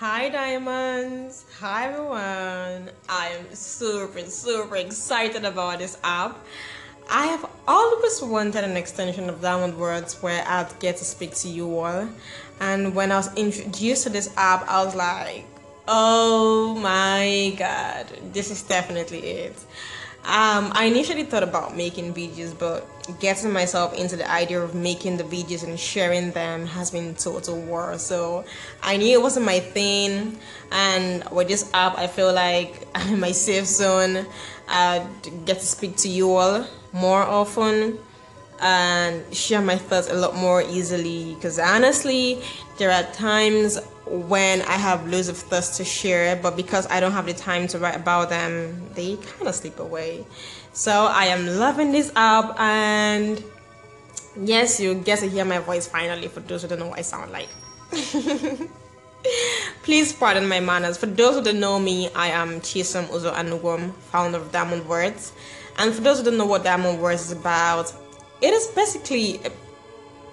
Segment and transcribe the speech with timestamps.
[0.00, 1.44] Hi, Diamonds.
[1.60, 2.90] Hi, everyone.
[3.08, 6.36] I am super, super excited about this app.
[7.08, 11.48] I have always wanted an extension of Diamond Words where I'd get to speak to
[11.48, 12.08] you all.
[12.58, 15.44] And when I was introduced to this app, I was like,
[15.86, 19.64] oh my god, this is definitely it.
[20.26, 22.88] Um, I initially thought about making videos, but
[23.20, 27.60] getting myself into the idea of making the videos and sharing them has been total
[27.60, 27.98] war.
[27.98, 28.46] So
[28.82, 30.38] I knew it wasn't my thing,
[30.72, 34.26] and with this app, I feel like I'm in my safe zone.
[34.66, 35.06] I
[35.44, 37.98] get to speak to you all more often
[38.60, 41.34] and share my thoughts a lot more easily.
[41.34, 42.40] Because honestly,
[42.78, 47.12] there are times when I have loads of thoughts to share, but because I don't
[47.12, 50.26] have the time to write about them, they kind of slip away.
[50.72, 53.42] So I am loving this app, and
[54.36, 57.02] yes, you get to hear my voice finally for those who don't know what I
[57.02, 57.48] sound like.
[59.82, 60.98] Please pardon my manners.
[60.98, 65.32] For those who don't know me, I am Chisom Uzo Anugum, founder of Diamond Words.
[65.78, 67.92] And for those who don't know what Diamond Words is about,
[68.42, 69.50] it is basically a,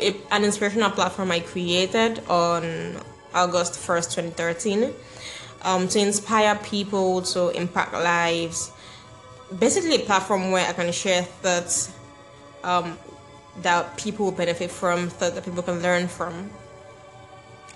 [0.00, 3.00] a, an inspirational platform I created on
[3.36, 4.94] August 1st, 2013,
[5.62, 8.72] um, to inspire people to impact lives.
[9.58, 11.92] Basically, a platform where I can share thoughts
[12.64, 12.98] um,
[13.62, 16.50] that people will benefit from, thoughts that people can learn from.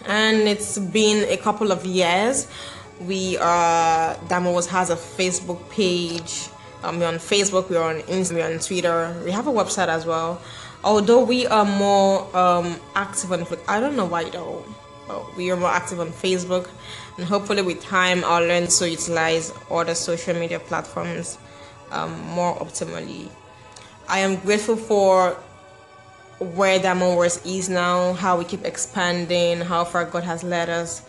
[0.07, 2.49] And it's been a couple of years.
[3.07, 6.49] We are, Damos has a Facebook page.
[6.83, 9.23] Um, we're on Facebook, we're on Instagram, we're on Twitter.
[9.25, 10.41] We have a website as well.
[10.83, 13.61] Although we are more um, active on, Facebook.
[13.69, 14.65] I don't know why though
[15.37, 16.69] we are more active on Facebook,
[17.17, 21.39] and hopefully with time I'll learn to utilize other social media platforms
[21.91, 23.29] um, more optimally.
[24.09, 25.37] I am grateful for
[26.41, 31.03] where Diamond Words is now, how we keep expanding, how far God has led us.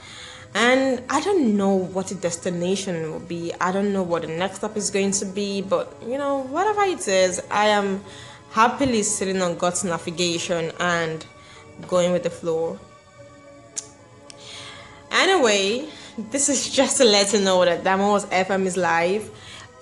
[0.53, 3.53] And I don't know what the destination will be.
[3.61, 6.81] I don't know what the next step is going to be, but you know, whatever
[6.83, 8.03] it is, I am
[8.51, 11.25] happily sitting on God's navigation and
[11.87, 12.77] going with the flow.
[15.11, 19.29] Anyway, this is just to let you know that Damos FM is live.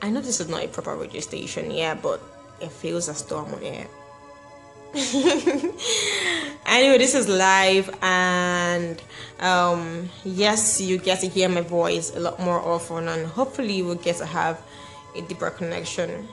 [0.01, 2.21] I know this is not a proper radio station, yeah, but
[2.59, 3.87] it feels as though I'm on air.
[6.65, 9.01] anyway, this is live, and
[9.39, 13.95] um, yes, you get to hear my voice a lot more often, and hopefully, will
[13.95, 14.59] get to have
[15.15, 16.27] a deeper connection.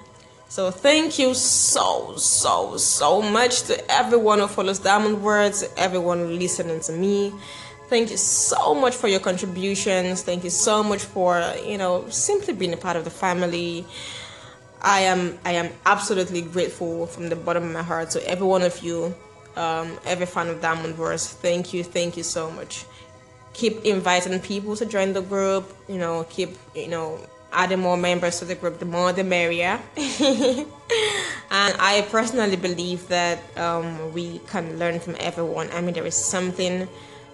[0.49, 6.81] So, thank you so, so, so much to everyone who follows Diamond Words, everyone listening
[6.81, 7.35] to me.
[7.89, 10.23] Thank you so much for your contributions.
[10.23, 13.87] Thank you so much for, you know, simply being a part of the family.
[14.83, 18.63] I am I am absolutely grateful from the bottom of my heart to every one
[18.63, 19.15] of you,
[19.55, 21.29] um, every fan of Diamond Words.
[21.29, 22.85] Thank you, thank you so much.
[23.55, 25.73] Keep inviting people to join the group.
[25.89, 27.21] You know, keep you know
[27.53, 28.81] adding more members to the group.
[28.81, 29.81] The more, the merrier.
[29.97, 30.67] and
[31.51, 35.71] I personally believe that um, we can learn from everyone.
[35.73, 36.89] I mean, there is something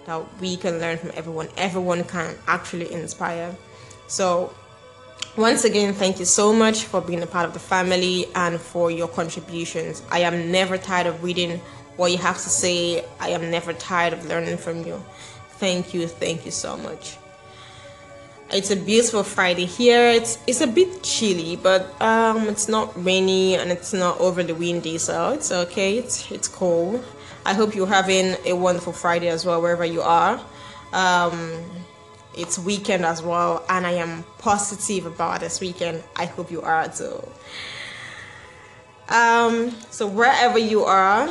[0.05, 1.49] that we can learn from everyone.
[1.57, 3.55] Everyone can actually inspire.
[4.07, 4.53] So,
[5.37, 8.91] once again, thank you so much for being a part of the family and for
[8.91, 10.03] your contributions.
[10.11, 11.59] I am never tired of reading
[11.95, 13.03] what you have to say.
[13.19, 15.03] I am never tired of learning from you.
[15.57, 17.17] Thank you, thank you so much.
[18.51, 20.09] It's a beautiful Friday here.
[20.09, 24.99] It's it's a bit chilly, but um, it's not rainy and it's not overly windy,
[24.99, 25.97] so it's okay.
[25.97, 27.03] It's it's cold.
[27.45, 30.39] I hope you're having a wonderful Friday as well, wherever you are.
[30.93, 31.63] Um,
[32.35, 36.03] it's weekend as well, and I am positive about this weekend.
[36.15, 37.21] I hope you are too.
[39.09, 41.29] Um, so wherever you are,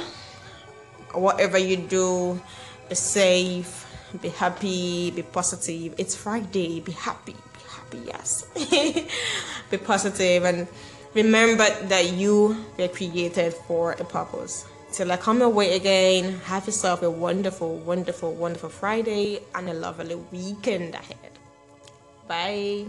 [1.15, 2.41] whatever you do,
[2.89, 3.87] be safe,
[4.21, 5.95] be happy, be positive.
[5.97, 6.81] It's Friday.
[6.81, 7.33] Be happy.
[7.33, 8.03] Be happy.
[8.07, 8.47] Yes.
[9.71, 10.69] be positive and
[11.15, 14.67] remember that you were created for a purpose.
[14.93, 20.17] Till I come away again, have yourself a wonderful, wonderful, wonderful Friday and a lovely
[20.17, 21.39] weekend ahead.
[22.29, 22.85] Bye.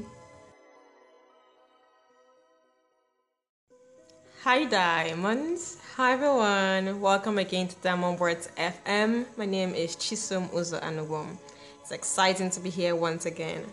[4.42, 5.78] Hi Diamonds.
[5.96, 7.00] Hi everyone.
[7.00, 9.26] Welcome again to Diamond Words FM.
[9.38, 11.38] My name is Chisom Uzo Anugum.
[11.80, 13.64] It's exciting to be here once again.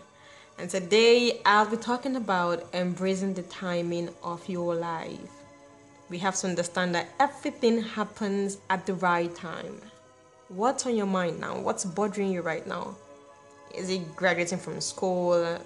[0.57, 5.40] And today I'll be talking about embracing the timing of your life
[6.11, 9.81] we have to understand that everything happens at the right time.
[10.49, 11.57] What's on your mind now?
[11.57, 12.97] What's bothering you right now?
[13.73, 15.57] Is it graduating from school,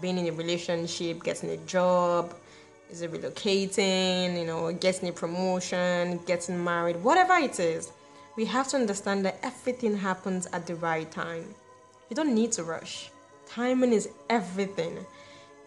[0.00, 2.34] being in a relationship, getting a job?
[2.90, 7.92] Is it relocating, you know, getting a promotion, getting married, whatever it is?
[8.36, 11.54] We have to understand that everything happens at the right time.
[12.08, 13.10] You don't need to rush.
[13.44, 15.04] Timing is everything.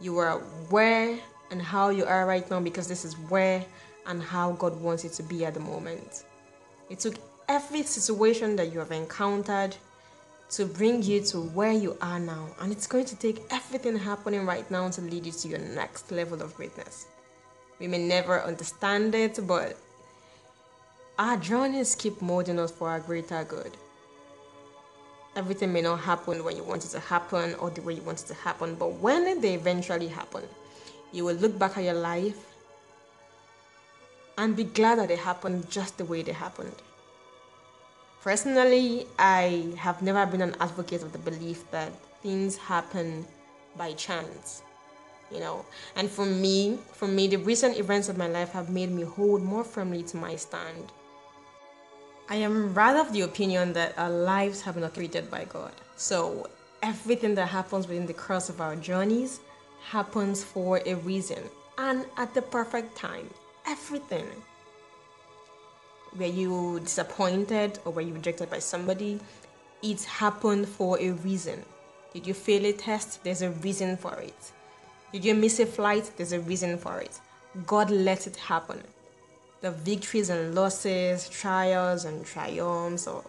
[0.02, 1.20] You are where
[1.52, 3.64] and how you are right now because this is where
[4.08, 6.24] and how God wants it to be at the moment.
[6.90, 7.16] It took
[7.48, 9.76] every situation that you have encountered
[10.50, 14.46] to bring you to where you are now, and it's going to take everything happening
[14.46, 17.08] right now to lead you to your next level of greatness.
[17.80, 19.78] We may never understand it, but
[21.20, 23.76] our journeys keep molding us for our greater good.
[25.36, 28.22] Everything may not happen when you want it to happen or the way you want
[28.22, 30.44] it to happen, but when they eventually happen,
[31.12, 32.57] you will look back at your life
[34.38, 36.76] and be glad that they happened just the way they happened.
[38.22, 41.92] Personally, I have never been an advocate of the belief that
[42.22, 43.26] things happen
[43.78, 44.64] by chance.
[45.32, 48.92] You know, and for me, for me, the recent events of my life have made
[48.92, 50.92] me hold more firmly to my stand.
[52.30, 55.72] I am rather of the opinion that our lives have been created by God.
[55.96, 56.50] So
[56.82, 59.40] everything that happens within the course of our journeys
[59.84, 61.44] happens for a reason
[61.78, 63.30] and at the perfect time.
[63.68, 64.26] Everything.
[66.18, 69.20] Were you disappointed or were you rejected by somebody?
[69.84, 71.64] It happened for a reason.
[72.14, 73.24] Did you fail a test?
[73.26, 74.52] There's a reason for it.
[75.12, 76.10] Did you miss a flight?
[76.16, 77.20] There's a reason for it.
[77.66, 78.82] God let it happen.
[79.62, 83.24] The victories and losses, trials and triumphs, or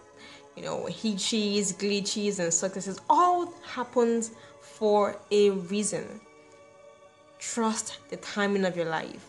[0.55, 4.31] you know, hitches, glitches, and successes all happens
[4.61, 6.21] for a reason.
[7.39, 9.28] Trust the timing of your life.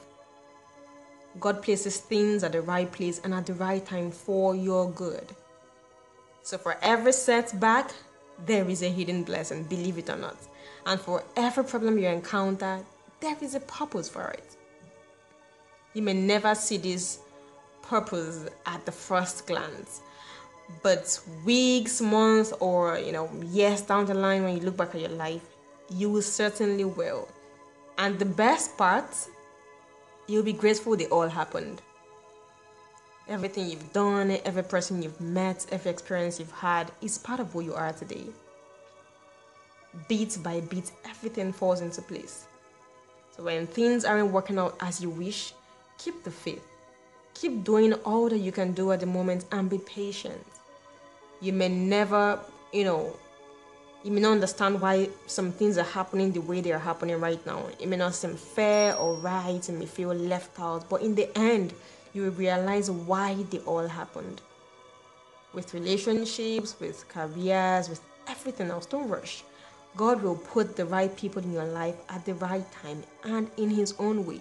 [1.38, 5.26] God places things at the right place and at the right time for your good.
[6.42, 7.92] So, for every setback,
[8.46, 10.36] there is a hidden blessing, believe it or not.
[10.86, 12.80] And for every problem you encounter,
[13.20, 14.56] there is a purpose for it.
[15.92, 17.20] You may never see this
[17.82, 20.02] purpose at the first glance,
[20.82, 25.00] but weeks, months, or you know, years down the line, when you look back at
[25.00, 25.42] your life,
[25.90, 27.28] you will certainly will.
[27.98, 29.14] And the best part
[30.30, 31.82] You'll be grateful they all happened.
[33.26, 37.62] Everything you've done, every person you've met, every experience you've had is part of who
[37.62, 38.26] you are today.
[40.08, 42.46] Bit by bit, everything falls into place.
[43.36, 45.52] So when things aren't working out as you wish,
[45.98, 46.64] keep the faith.
[47.34, 50.46] Keep doing all that you can do at the moment and be patient.
[51.40, 52.38] You may never,
[52.72, 53.16] you know,
[54.02, 57.44] you may not understand why some things are happening the way they are happening right
[57.44, 57.66] now.
[57.78, 61.36] It may not seem fair or right, you may feel left out, but in the
[61.36, 61.74] end,
[62.14, 64.40] you will realize why they all happened.
[65.52, 69.44] With relationships, with careers, with everything else, don't rush.
[69.96, 73.68] God will put the right people in your life at the right time and in
[73.68, 74.40] His own way.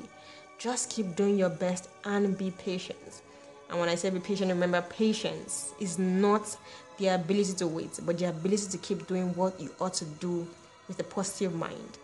[0.58, 3.22] Just keep doing your best and be patient.
[3.70, 6.56] And when I say be patient, remember patience is not
[7.00, 10.48] the ability to wait, but the ability to keep doing what you ought to do
[10.88, 11.98] with a positive mind.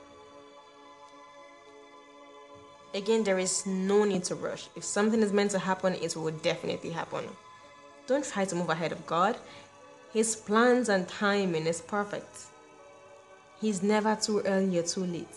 [2.94, 4.70] Again, there is no need to rush.
[4.76, 7.26] If something is meant to happen, it will definitely happen.
[8.08, 9.36] Don't try to move ahead of God.
[10.14, 12.46] His plans and timing is perfect.
[13.60, 15.36] He's never too early or too late.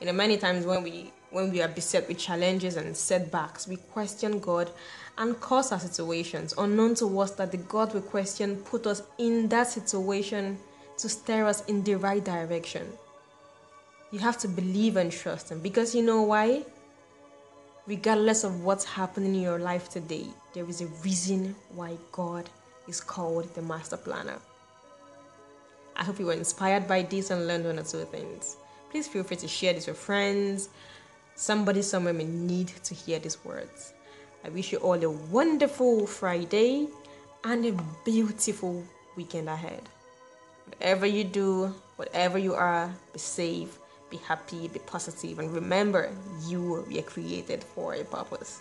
[0.00, 3.76] You know, many times when we when we are beset with challenges and setbacks, we
[3.76, 4.70] question God
[5.18, 9.48] and cause our situations, unknown to us that the God we question put us in
[9.48, 10.58] that situation
[10.98, 12.86] to steer us in the right direction.
[14.10, 16.64] You have to believe and trust Him because you know why?
[17.86, 22.48] Regardless of what's happening in your life today, there is a reason why God
[22.86, 24.38] is called the Master Planner.
[25.96, 28.56] I hope you were inspired by this and learned one or two things.
[28.90, 30.70] Please feel free to share this with friends.
[31.38, 33.94] Somebody somewhere may need to hear these words.
[34.44, 36.88] I wish you all a wonderful Friday
[37.44, 37.72] and a
[38.04, 38.82] beautiful
[39.14, 39.82] weekend ahead.
[40.66, 43.78] Whatever you do, whatever you are, be safe,
[44.10, 46.10] be happy, be positive, and remember
[46.48, 48.60] you were created for a purpose.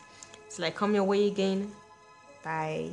[0.52, 1.72] Till I come your way again,
[2.44, 2.92] bye.